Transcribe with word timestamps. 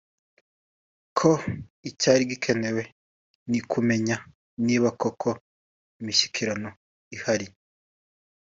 ko 1.17 1.31
icyari 1.89 2.23
gikenewe 2.31 2.83
ni 3.49 3.59
ukumenya 3.65 4.15
niba 4.65 4.89
koko 5.01 5.29
imishyikirano 5.99 6.69
ihari 7.15 7.47